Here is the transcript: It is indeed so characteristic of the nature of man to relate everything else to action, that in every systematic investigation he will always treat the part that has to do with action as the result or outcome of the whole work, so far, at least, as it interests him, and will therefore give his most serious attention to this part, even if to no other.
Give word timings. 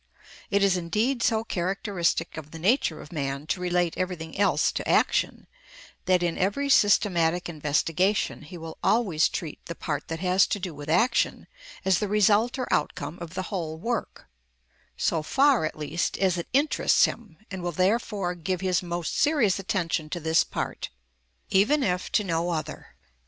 It 0.49 0.63
is 0.63 0.77
indeed 0.77 1.21
so 1.21 1.43
characteristic 1.43 2.35
of 2.35 2.49
the 2.49 2.57
nature 2.57 3.01
of 3.01 3.11
man 3.11 3.45
to 3.45 3.61
relate 3.61 3.93
everything 3.95 4.35
else 4.35 4.71
to 4.71 4.89
action, 4.89 5.45
that 6.05 6.23
in 6.23 6.39
every 6.39 6.69
systematic 6.69 7.47
investigation 7.47 8.41
he 8.41 8.57
will 8.57 8.79
always 8.83 9.29
treat 9.29 9.63
the 9.67 9.75
part 9.75 10.07
that 10.07 10.19
has 10.19 10.47
to 10.47 10.59
do 10.59 10.73
with 10.73 10.89
action 10.89 11.45
as 11.85 11.99
the 11.99 12.07
result 12.07 12.57
or 12.57 12.67
outcome 12.73 13.19
of 13.19 13.35
the 13.35 13.43
whole 13.53 13.77
work, 13.77 14.25
so 14.97 15.21
far, 15.21 15.65
at 15.65 15.77
least, 15.77 16.17
as 16.17 16.35
it 16.35 16.47
interests 16.51 17.05
him, 17.05 17.37
and 17.51 17.61
will 17.61 17.71
therefore 17.71 18.33
give 18.33 18.61
his 18.61 18.81
most 18.81 19.15
serious 19.15 19.59
attention 19.59 20.09
to 20.09 20.19
this 20.19 20.43
part, 20.43 20.89
even 21.51 21.83
if 21.83 22.11
to 22.13 22.23
no 22.23 22.49
other. 22.49 22.95